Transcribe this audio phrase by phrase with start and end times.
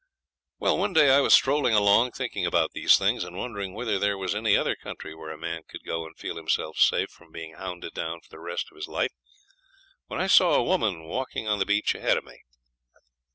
[0.57, 4.17] Well, one day I was strolling along, thinking about these things, and wondering whether there
[4.17, 7.53] was any other country where a man could go and feel himself safe from being
[7.53, 9.11] hounded down for the rest of his life,
[10.07, 12.39] when I saw a woman walking on the beach ahead of me.